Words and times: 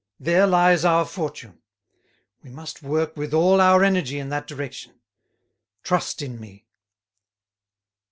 There 0.19 0.47
lies 0.47 0.83
our 0.83 1.05
fortune. 1.05 1.61
We 2.41 2.49
must 2.49 2.81
work 2.81 3.15
with 3.15 3.35
all 3.35 3.61
our 3.61 3.83
energy 3.83 4.17
in 4.17 4.29
that 4.29 4.47
direction. 4.47 4.99
Trust 5.83 6.23
in 6.23 6.39
me." 6.39 6.65